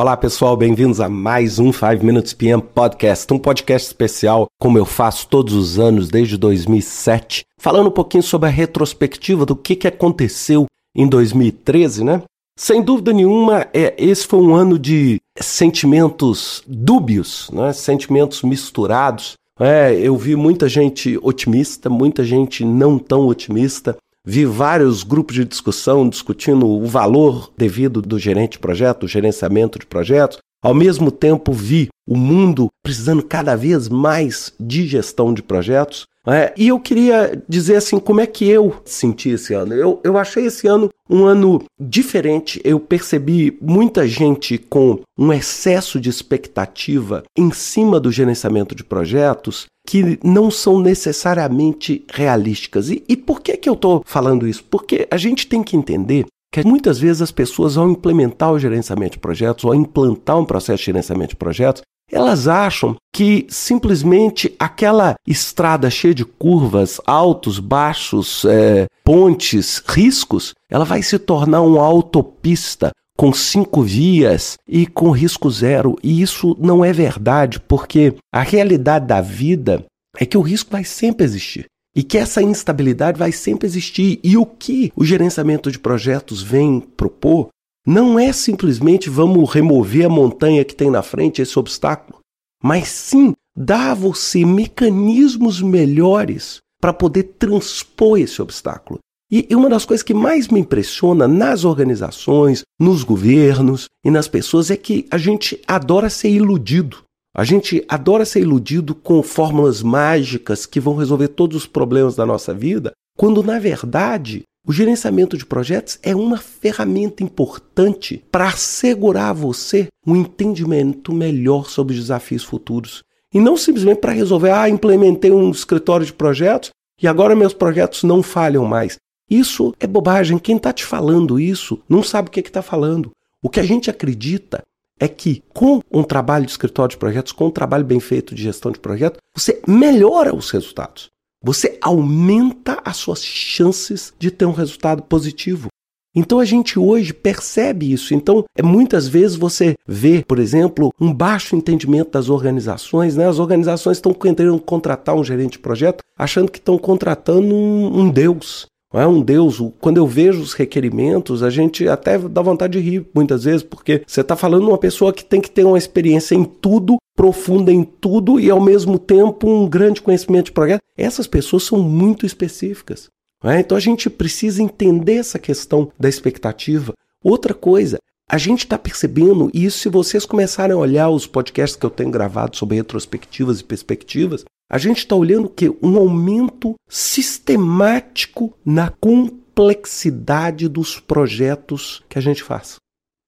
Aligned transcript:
Olá 0.00 0.16
pessoal, 0.16 0.56
bem-vindos 0.56 1.00
a 1.00 1.08
mais 1.08 1.58
um 1.58 1.72
5 1.72 2.04
Minutes 2.04 2.32
PM 2.32 2.62
Podcast, 2.62 3.34
um 3.34 3.38
podcast 3.38 3.88
especial, 3.88 4.46
como 4.56 4.78
eu 4.78 4.84
faço 4.84 5.26
todos 5.26 5.54
os 5.54 5.76
anos 5.76 6.08
desde 6.08 6.36
2007, 6.36 7.44
falando 7.60 7.88
um 7.88 7.90
pouquinho 7.90 8.22
sobre 8.22 8.48
a 8.48 8.52
retrospectiva 8.52 9.44
do 9.44 9.56
que, 9.56 9.74
que 9.74 9.88
aconteceu 9.88 10.66
em 10.94 11.04
2013, 11.04 12.04
né? 12.04 12.22
Sem 12.56 12.80
dúvida 12.80 13.12
nenhuma, 13.12 13.66
é, 13.74 13.92
esse 13.98 14.24
foi 14.24 14.38
um 14.38 14.54
ano 14.54 14.78
de 14.78 15.20
sentimentos 15.40 16.62
dúbios, 16.64 17.50
né? 17.52 17.72
sentimentos 17.72 18.42
misturados. 18.42 19.32
É, 19.58 19.92
eu 19.94 20.16
vi 20.16 20.36
muita 20.36 20.68
gente 20.68 21.18
otimista, 21.20 21.90
muita 21.90 22.22
gente 22.22 22.64
não 22.64 23.00
tão 23.00 23.26
otimista. 23.26 23.96
Vi 24.30 24.44
vários 24.44 25.04
grupos 25.04 25.36
de 25.36 25.44
discussão 25.46 26.06
discutindo 26.06 26.68
o 26.68 26.84
valor 26.84 27.50
devido 27.56 28.02
do 28.02 28.18
gerente 28.18 28.52
de 28.52 28.58
projeto, 28.58 29.00
do 29.00 29.08
gerenciamento 29.08 29.78
de 29.78 29.86
projetos. 29.86 30.36
Ao 30.62 30.74
mesmo 30.74 31.10
tempo, 31.10 31.50
vi 31.50 31.88
o 32.06 32.14
mundo 32.14 32.68
precisando 32.84 33.22
cada 33.22 33.56
vez 33.56 33.88
mais 33.88 34.52
de 34.60 34.86
gestão 34.86 35.32
de 35.32 35.42
projetos. 35.42 36.04
É, 36.28 36.52
e 36.56 36.68
eu 36.68 36.78
queria 36.78 37.42
dizer 37.48 37.76
assim, 37.76 37.98
como 37.98 38.20
é 38.20 38.26
que 38.26 38.46
eu 38.48 38.74
senti 38.84 39.30
esse 39.30 39.54
ano? 39.54 39.74
Eu, 39.74 40.00
eu 40.04 40.18
achei 40.18 40.46
esse 40.46 40.66
ano 40.66 40.90
um 41.08 41.24
ano 41.24 41.62
diferente. 41.80 42.60
Eu 42.62 42.78
percebi 42.78 43.56
muita 43.62 44.06
gente 44.06 44.58
com 44.58 45.00
um 45.18 45.32
excesso 45.32 45.98
de 45.98 46.10
expectativa 46.10 47.22
em 47.36 47.50
cima 47.50 47.98
do 47.98 48.12
gerenciamento 48.12 48.74
de 48.74 48.84
projetos 48.84 49.66
que 49.86 50.18
não 50.22 50.50
são 50.50 50.78
necessariamente 50.78 52.04
realísticas. 52.12 52.90
E, 52.90 53.02
e 53.08 53.16
por 53.16 53.40
que, 53.40 53.56
que 53.56 53.68
eu 53.68 53.74
estou 53.74 54.02
falando 54.04 54.46
isso? 54.46 54.62
Porque 54.64 55.08
a 55.10 55.16
gente 55.16 55.46
tem 55.46 55.62
que 55.62 55.76
entender 55.76 56.26
que 56.52 56.62
muitas 56.64 56.98
vezes 56.98 57.22
as 57.22 57.30
pessoas, 57.30 57.76
ao 57.76 57.88
implementar 57.88 58.52
o 58.52 58.58
gerenciamento 58.58 59.12
de 59.12 59.18
projetos, 59.18 59.64
ou 59.64 59.74
implantar 59.74 60.38
um 60.38 60.44
processo 60.44 60.78
de 60.78 60.86
gerenciamento 60.86 61.30
de 61.30 61.36
projetos, 61.36 61.82
elas 62.10 62.48
acham 62.48 62.96
que 63.12 63.46
simplesmente 63.48 64.54
aquela 64.58 65.14
estrada 65.26 65.90
cheia 65.90 66.14
de 66.14 66.24
curvas, 66.24 67.00
altos, 67.06 67.58
baixos, 67.58 68.44
é, 68.44 68.86
pontes, 69.04 69.82
riscos, 69.86 70.54
ela 70.70 70.84
vai 70.84 71.02
se 71.02 71.18
tornar 71.18 71.62
uma 71.62 71.82
autopista 71.82 72.90
com 73.16 73.32
cinco 73.32 73.82
vias 73.82 74.56
e 74.66 74.86
com 74.86 75.10
risco 75.10 75.50
zero. 75.50 75.96
E 76.02 76.22
isso 76.22 76.56
não 76.60 76.84
é 76.84 76.92
verdade, 76.92 77.58
porque 77.58 78.14
a 78.32 78.42
realidade 78.42 79.06
da 79.06 79.20
vida 79.20 79.84
é 80.16 80.24
que 80.24 80.38
o 80.38 80.42
risco 80.42 80.70
vai 80.70 80.84
sempre 80.84 81.24
existir. 81.24 81.66
E 81.96 82.02
que 82.04 82.16
essa 82.16 82.40
instabilidade 82.40 83.18
vai 83.18 83.32
sempre 83.32 83.66
existir. 83.66 84.20
E 84.22 84.36
o 84.36 84.46
que 84.46 84.92
o 84.94 85.04
gerenciamento 85.04 85.70
de 85.70 85.80
projetos 85.80 86.40
vem 86.40 86.80
propor 86.80 87.48
não 87.88 88.18
é 88.18 88.34
simplesmente 88.34 89.08
vamos 89.08 89.50
remover 89.50 90.04
a 90.04 90.10
montanha 90.10 90.62
que 90.62 90.74
tem 90.74 90.90
na 90.90 91.02
frente, 91.02 91.40
esse 91.40 91.58
obstáculo, 91.58 92.18
mas 92.62 92.88
sim 92.88 93.32
dar 93.56 93.92
a 93.92 93.94
você 93.94 94.44
mecanismos 94.44 95.62
melhores 95.62 96.58
para 96.82 96.92
poder 96.92 97.22
transpor 97.38 98.18
esse 98.18 98.42
obstáculo. 98.42 98.98
E 99.32 99.48
uma 99.56 99.70
das 99.70 99.86
coisas 99.86 100.02
que 100.02 100.12
mais 100.12 100.48
me 100.48 100.60
impressiona 100.60 101.26
nas 101.26 101.64
organizações, 101.64 102.62
nos 102.78 103.02
governos 103.02 103.86
e 104.04 104.10
nas 104.10 104.28
pessoas 104.28 104.70
é 104.70 104.76
que 104.76 105.06
a 105.10 105.16
gente 105.16 105.58
adora 105.66 106.10
ser 106.10 106.28
iludido. 106.28 106.98
A 107.34 107.42
gente 107.42 107.82
adora 107.88 108.26
ser 108.26 108.40
iludido 108.40 108.94
com 108.94 109.22
fórmulas 109.22 109.82
mágicas 109.82 110.66
que 110.66 110.78
vão 110.78 110.94
resolver 110.94 111.28
todos 111.28 111.56
os 111.56 111.66
problemas 111.66 112.14
da 112.14 112.26
nossa 112.26 112.52
vida, 112.52 112.92
quando 113.16 113.42
na 113.42 113.58
verdade 113.58 114.42
o 114.68 114.72
gerenciamento 114.72 115.38
de 115.38 115.46
projetos 115.46 115.98
é 116.02 116.14
uma 116.14 116.36
ferramenta 116.36 117.24
importante 117.24 118.22
para 118.30 118.48
assegurar 118.48 119.30
a 119.30 119.32
você 119.32 119.88
um 120.06 120.14
entendimento 120.14 121.10
melhor 121.10 121.70
sobre 121.70 121.94
os 121.94 122.00
desafios 122.00 122.44
futuros. 122.44 123.02
E 123.32 123.40
não 123.40 123.56
simplesmente 123.56 124.00
para 124.00 124.12
resolver, 124.12 124.50
ah, 124.50 124.68
implementei 124.68 125.30
um 125.30 125.50
escritório 125.50 126.04
de 126.04 126.12
projetos 126.12 126.68
e 127.00 127.08
agora 127.08 127.34
meus 127.34 127.54
projetos 127.54 128.02
não 128.02 128.22
falham 128.22 128.66
mais. 128.66 128.98
Isso 129.30 129.74
é 129.80 129.86
bobagem. 129.86 130.38
Quem 130.38 130.58
está 130.58 130.70
te 130.70 130.84
falando 130.84 131.40
isso 131.40 131.80
não 131.88 132.02
sabe 132.02 132.28
o 132.28 132.30
que 132.30 132.40
está 132.40 132.60
falando. 132.60 133.10
O 133.42 133.48
que 133.48 133.60
a 133.60 133.64
gente 133.64 133.88
acredita 133.88 134.62
é 135.00 135.08
que 135.08 135.42
com 135.54 135.80
um 135.90 136.02
trabalho 136.02 136.44
de 136.44 136.50
escritório 136.50 136.90
de 136.90 136.98
projetos, 136.98 137.32
com 137.32 137.46
um 137.46 137.50
trabalho 137.50 137.86
bem 137.86 138.00
feito 138.00 138.34
de 138.34 138.42
gestão 138.42 138.70
de 138.70 138.78
projetos, 138.78 139.18
você 139.34 139.62
melhora 139.66 140.34
os 140.34 140.50
resultados. 140.50 141.08
Você 141.42 141.78
aumenta 141.80 142.80
as 142.84 142.96
suas 142.96 143.24
chances 143.24 144.12
de 144.18 144.30
ter 144.30 144.44
um 144.44 144.52
resultado 144.52 145.02
positivo. 145.02 145.68
Então 146.14 146.40
a 146.40 146.44
gente 146.44 146.78
hoje 146.78 147.12
percebe 147.12 147.92
isso. 147.92 148.12
Então, 148.12 148.44
é, 148.56 148.62
muitas 148.62 149.06
vezes 149.06 149.36
você 149.36 149.76
vê, 149.86 150.24
por 150.26 150.38
exemplo, 150.38 150.92
um 151.00 151.12
baixo 151.12 151.54
entendimento 151.54 152.10
das 152.10 152.28
organizações. 152.28 153.16
Né? 153.16 153.28
As 153.28 153.38
organizações 153.38 153.98
estão 153.98 154.12
querendo 154.12 154.58
contratar 154.58 155.14
um 155.14 155.22
gerente 155.22 155.52
de 155.52 155.58
projeto 155.60 156.02
achando 156.16 156.50
que 156.50 156.58
estão 156.58 156.76
contratando 156.76 157.54
um, 157.54 158.00
um 158.00 158.10
Deus. 158.10 158.66
É 158.92 159.06
um 159.06 159.20
Deus. 159.20 159.60
Quando 159.80 159.98
eu 159.98 160.06
vejo 160.06 160.40
os 160.40 160.54
requerimentos, 160.54 161.42
a 161.42 161.50
gente 161.50 161.86
até 161.86 162.18
dá 162.18 162.40
vontade 162.40 162.80
de 162.80 162.90
rir 162.90 163.06
muitas 163.14 163.44
vezes, 163.44 163.62
porque 163.62 164.02
você 164.06 164.22
está 164.22 164.34
falando 164.34 164.64
de 164.64 164.70
uma 164.70 164.78
pessoa 164.78 165.12
que 165.12 165.24
tem 165.24 165.40
que 165.40 165.50
ter 165.50 165.64
uma 165.64 165.76
experiência 165.76 166.34
em 166.34 166.44
tudo, 166.44 166.96
profunda 167.14 167.70
em 167.70 167.84
tudo 167.84 168.40
e 168.40 168.50
ao 168.50 168.60
mesmo 168.60 168.98
tempo 168.98 169.48
um 169.48 169.68
grande 169.68 170.00
conhecimento 170.00 170.46
de 170.46 170.52
projeto. 170.52 170.80
Essas 170.96 171.26
pessoas 171.26 171.64
são 171.64 171.78
muito 171.78 172.24
específicas. 172.24 173.08
É? 173.44 173.60
Então 173.60 173.76
a 173.76 173.80
gente 173.80 174.10
precisa 174.10 174.62
entender 174.62 175.14
essa 175.14 175.38
questão 175.38 175.92
da 175.98 176.08
expectativa. 176.08 176.92
Outra 177.22 177.54
coisa, 177.54 177.98
a 178.30 178.36
gente 178.36 178.60
está 178.60 178.76
percebendo 178.76 179.50
isso 179.54 179.78
se 179.78 179.88
vocês 179.88 180.26
começarem 180.26 180.74
a 180.74 180.78
olhar 180.78 181.08
os 181.08 181.26
podcasts 181.26 181.76
que 181.76 181.86
eu 181.86 181.90
tenho 181.90 182.10
gravado 182.10 182.56
sobre 182.56 182.76
retrospectivas 182.76 183.60
e 183.60 183.64
perspectivas, 183.64 184.44
a 184.70 184.76
gente 184.76 184.98
está 184.98 185.16
olhando 185.16 185.48
que 185.48 185.70
um 185.82 185.96
aumento 185.96 186.74
sistemático 186.86 188.54
na 188.62 188.90
complexidade 188.90 190.68
dos 190.68 191.00
projetos 191.00 192.04
que 192.06 192.18
a 192.18 192.22
gente 192.22 192.42
faz. 192.42 192.76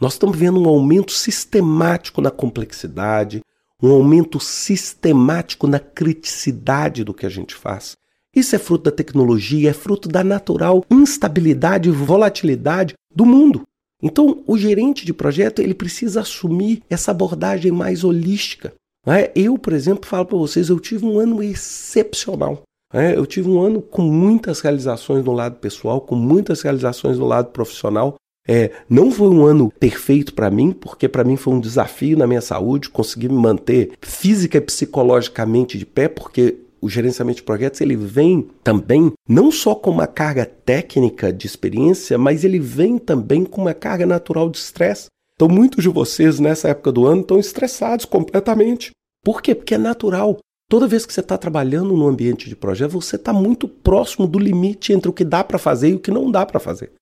Nós 0.00 0.14
estamos 0.14 0.36
vendo 0.36 0.60
um 0.60 0.68
aumento 0.68 1.12
sistemático 1.12 2.22
na 2.22 2.30
complexidade, 2.30 3.42
um 3.82 3.90
aumento 3.90 4.40
sistemático 4.40 5.66
na 5.66 5.78
criticidade 5.78 7.04
do 7.04 7.12
que 7.12 7.26
a 7.26 7.30
gente 7.30 7.54
faz. 7.54 7.96
Isso 8.34 8.56
é 8.56 8.58
fruto 8.58 8.84
da 8.84 8.96
tecnologia, 8.96 9.70
é 9.70 9.74
fruto 9.74 10.08
da 10.08 10.24
natural 10.24 10.84
instabilidade 10.90 11.90
e 11.90 11.92
volatilidade 11.92 12.94
do 13.14 13.26
mundo. 13.26 13.62
Então, 14.02 14.42
o 14.46 14.58
gerente 14.58 15.06
de 15.06 15.12
projeto 15.12 15.60
ele 15.60 15.74
precisa 15.74 16.20
assumir 16.20 16.82
essa 16.88 17.10
abordagem 17.10 17.72
mais 17.72 18.04
holística. 18.04 18.74
É? 19.06 19.30
Eu, 19.34 19.56
por 19.56 19.72
exemplo, 19.72 20.08
falo 20.08 20.26
para 20.26 20.36
vocês, 20.36 20.68
eu 20.68 20.80
tive 20.80 21.06
um 21.06 21.18
ano 21.18 21.42
excepcional. 21.42 22.62
É? 22.92 23.16
Eu 23.16 23.24
tive 23.24 23.48
um 23.48 23.60
ano 23.60 23.80
com 23.80 24.02
muitas 24.02 24.60
realizações 24.60 25.24
no 25.24 25.32
lado 25.32 25.56
pessoal, 25.56 26.00
com 26.00 26.14
muitas 26.14 26.62
realizações 26.62 27.18
no 27.18 27.26
lado 27.26 27.50
profissional. 27.50 28.16
É, 28.48 28.70
não 28.88 29.10
foi 29.10 29.28
um 29.28 29.44
ano 29.44 29.72
perfeito 29.72 30.32
para 30.32 30.50
mim, 30.50 30.70
porque 30.70 31.08
para 31.08 31.24
mim 31.24 31.36
foi 31.36 31.54
um 31.54 31.60
desafio 31.60 32.16
na 32.16 32.26
minha 32.26 32.40
saúde 32.40 32.88
conseguir 32.88 33.28
me 33.28 33.36
manter 33.36 33.92
física 34.00 34.58
e 34.58 34.60
psicologicamente 34.60 35.76
de 35.76 35.84
pé, 35.84 36.06
porque 36.08 36.56
o 36.86 36.88
gerenciamento 36.88 37.38
de 37.38 37.42
projetos 37.42 37.80
ele 37.80 37.96
vem 37.96 38.48
também 38.62 39.12
não 39.28 39.50
só 39.50 39.74
com 39.74 39.90
uma 39.90 40.06
carga 40.06 40.46
técnica 40.46 41.32
de 41.32 41.46
experiência, 41.46 42.16
mas 42.16 42.44
ele 42.44 42.60
vem 42.60 42.96
também 42.96 43.44
com 43.44 43.60
uma 43.60 43.74
carga 43.74 44.06
natural 44.06 44.48
de 44.48 44.58
estresse. 44.58 45.06
Então, 45.34 45.48
muitos 45.48 45.82
de 45.82 45.88
vocês 45.88 46.38
nessa 46.38 46.68
época 46.68 46.92
do 46.92 47.04
ano 47.04 47.20
estão 47.20 47.38
estressados 47.38 48.04
completamente. 48.04 48.92
Por 49.22 49.42
quê? 49.42 49.54
Porque 49.54 49.74
é 49.74 49.78
natural. 49.78 50.38
Toda 50.70 50.86
vez 50.86 51.04
que 51.04 51.12
você 51.12 51.20
está 51.20 51.36
trabalhando 51.36 51.96
no 51.96 52.06
ambiente 52.06 52.48
de 52.48 52.56
projeto, 52.56 52.92
você 52.92 53.16
está 53.16 53.32
muito 53.32 53.68
próximo 53.68 54.26
do 54.26 54.38
limite 54.38 54.92
entre 54.92 55.10
o 55.10 55.12
que 55.12 55.24
dá 55.24 55.44
para 55.44 55.58
fazer 55.58 55.90
e 55.90 55.94
o 55.94 56.00
que 56.00 56.10
não 56.10 56.30
dá 56.30 56.46
para 56.46 56.60
fazer. 56.60 56.92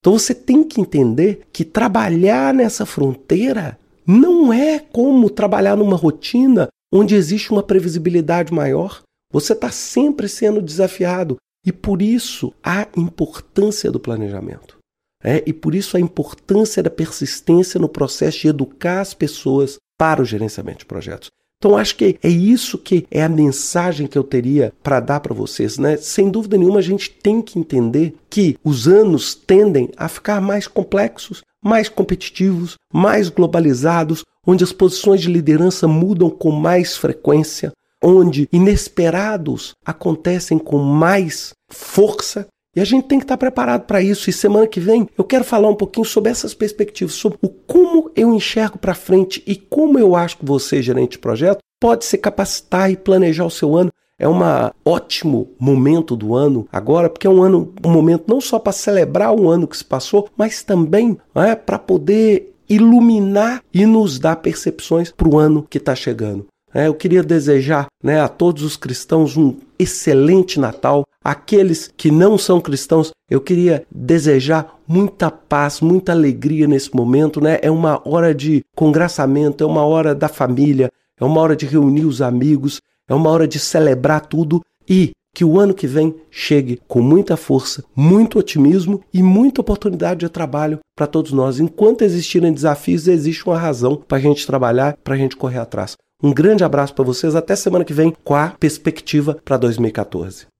Então 0.00 0.18
você 0.18 0.34
tem 0.34 0.64
que 0.64 0.80
entender 0.80 1.42
que 1.52 1.64
trabalhar 1.64 2.52
nessa 2.52 2.84
fronteira 2.84 3.78
não 4.06 4.52
é 4.52 4.78
como 4.78 5.30
trabalhar 5.30 5.76
numa 5.76 5.96
rotina 5.96 6.68
onde 6.92 7.14
existe 7.14 7.50
uma 7.50 7.62
previsibilidade 7.62 8.52
maior. 8.52 9.02
Você 9.34 9.52
está 9.52 9.68
sempre 9.68 10.28
sendo 10.28 10.62
desafiado. 10.62 11.36
E 11.66 11.72
por 11.72 12.00
isso 12.00 12.54
a 12.62 12.86
importância 12.96 13.90
do 13.90 13.98
planejamento. 13.98 14.78
É, 15.24 15.42
e 15.44 15.52
por 15.52 15.74
isso 15.74 15.96
a 15.96 16.00
importância 16.00 16.82
da 16.82 16.90
persistência 16.90 17.80
no 17.80 17.88
processo 17.88 18.42
de 18.42 18.48
educar 18.48 19.00
as 19.00 19.12
pessoas 19.12 19.76
para 19.98 20.22
o 20.22 20.24
gerenciamento 20.24 20.80
de 20.80 20.84
projetos. 20.84 21.30
Então 21.58 21.76
acho 21.76 21.96
que 21.96 22.16
é 22.22 22.28
isso 22.28 22.78
que 22.78 23.06
é 23.10 23.24
a 23.24 23.28
mensagem 23.28 24.06
que 24.06 24.18
eu 24.18 24.22
teria 24.22 24.72
para 24.82 25.00
dar 25.00 25.18
para 25.18 25.34
vocês, 25.34 25.78
né? 25.78 25.96
Sem 25.96 26.30
dúvida 26.30 26.56
nenhuma 26.56 26.78
a 26.78 26.82
gente 26.82 27.10
tem 27.10 27.42
que 27.42 27.58
entender 27.58 28.14
que 28.30 28.56
os 28.62 28.86
anos 28.86 29.34
tendem 29.34 29.90
a 29.96 30.06
ficar 30.06 30.40
mais 30.40 30.68
complexos, 30.68 31.42
mais 31.60 31.88
competitivos, 31.88 32.76
mais 32.92 33.30
globalizados, 33.30 34.22
onde 34.46 34.62
as 34.62 34.72
posições 34.72 35.22
de 35.22 35.32
liderança 35.32 35.88
mudam 35.88 36.28
com 36.28 36.50
mais 36.50 36.96
frequência, 36.96 37.72
onde 38.04 38.46
inesperados 38.52 39.74
acontecem 39.84 40.58
com 40.58 40.78
mais 40.78 41.54
força 41.70 42.46
E 42.76 42.80
a 42.80 42.84
gente 42.84 43.06
tem 43.06 43.18
que 43.18 43.24
estar 43.24 43.36
preparado 43.36 43.86
para 43.86 44.02
isso. 44.02 44.28
E 44.28 44.32
semana 44.32 44.66
que 44.66 44.80
vem 44.80 45.08
eu 45.16 45.24
quero 45.24 45.44
falar 45.44 45.68
um 45.68 45.76
pouquinho 45.76 46.04
sobre 46.04 46.30
essas 46.30 46.52
perspectivas, 46.52 47.14
sobre 47.14 47.38
o 47.40 47.48
como 47.48 48.10
eu 48.14 48.34
enxergo 48.34 48.78
para 48.78 48.94
frente 48.94 49.42
e 49.46 49.56
como 49.56 49.98
eu 49.98 50.14
acho 50.14 50.38
que 50.38 50.44
você, 50.44 50.82
gerente 50.82 51.12
de 51.12 51.18
projeto, 51.18 51.60
pode 51.80 52.04
se 52.04 52.18
capacitar 52.18 52.90
e 52.90 52.96
planejar 52.96 53.44
o 53.44 53.50
seu 53.50 53.76
ano. 53.76 53.90
É 54.18 54.28
um 54.28 54.38
ótimo 54.84 55.50
momento 55.58 56.14
do 56.14 56.34
ano 56.34 56.68
agora, 56.72 57.08
porque 57.10 57.26
é 57.26 57.30
um 57.30 57.42
ano, 57.42 57.72
um 57.84 57.90
momento 57.90 58.24
não 58.28 58.40
só 58.40 58.58
para 58.58 58.72
celebrar 58.72 59.32
o 59.32 59.48
ano 59.48 59.66
que 59.66 59.76
se 59.76 59.84
passou, 59.84 60.28
mas 60.36 60.62
também 60.62 61.18
é, 61.34 61.54
para 61.54 61.78
poder 61.78 62.54
iluminar 62.68 63.62
e 63.72 63.84
nos 63.86 64.18
dar 64.18 64.36
percepções 64.36 65.12
para 65.12 65.28
o 65.28 65.38
ano 65.38 65.66
que 65.68 65.78
está 65.78 65.94
chegando. 65.94 66.46
É, 66.74 66.88
eu 66.88 66.94
queria 66.94 67.22
desejar 67.22 67.86
né, 68.02 68.20
a 68.20 68.26
todos 68.26 68.64
os 68.64 68.76
cristãos 68.76 69.36
um 69.36 69.54
excelente 69.78 70.58
Natal. 70.58 71.04
Aqueles 71.22 71.90
que 71.96 72.10
não 72.10 72.36
são 72.36 72.60
cristãos, 72.60 73.12
eu 73.30 73.40
queria 73.40 73.86
desejar 73.94 74.76
muita 74.86 75.30
paz, 75.30 75.80
muita 75.80 76.10
alegria 76.10 76.66
nesse 76.66 76.94
momento. 76.94 77.40
Né? 77.40 77.60
É 77.62 77.70
uma 77.70 78.02
hora 78.04 78.34
de 78.34 78.64
congraçamento, 78.74 79.62
é 79.62 79.66
uma 79.66 79.84
hora 79.84 80.14
da 80.14 80.28
família, 80.28 80.90
é 81.18 81.24
uma 81.24 81.40
hora 81.40 81.54
de 81.54 81.64
reunir 81.64 82.04
os 82.04 82.20
amigos, 82.20 82.80
é 83.08 83.14
uma 83.14 83.30
hora 83.30 83.46
de 83.46 83.60
celebrar 83.60 84.26
tudo 84.26 84.60
e 84.88 85.12
que 85.34 85.44
o 85.44 85.58
ano 85.58 85.74
que 85.74 85.86
vem 85.86 86.14
chegue 86.30 86.80
com 86.86 87.02
muita 87.02 87.36
força, 87.36 87.84
muito 87.94 88.38
otimismo 88.38 89.00
e 89.12 89.22
muita 89.22 89.60
oportunidade 89.60 90.20
de 90.20 90.28
trabalho 90.28 90.78
para 90.96 91.08
todos 91.08 91.32
nós. 91.32 91.58
Enquanto 91.58 92.02
existirem 92.02 92.52
desafios, 92.52 93.08
existe 93.08 93.44
uma 93.44 93.58
razão 93.58 93.96
para 93.96 94.18
a 94.18 94.20
gente 94.20 94.46
trabalhar, 94.46 94.96
para 95.02 95.14
a 95.14 95.18
gente 95.18 95.36
correr 95.36 95.58
atrás. 95.58 95.96
Um 96.24 96.32
grande 96.32 96.64
abraço 96.64 96.94
para 96.94 97.04
vocês, 97.04 97.36
até 97.36 97.54
semana 97.54 97.84
que 97.84 97.92
vem 97.92 98.10
com 98.24 98.34
a 98.34 98.48
perspectiva 98.48 99.36
para 99.44 99.58
2014. 99.58 100.53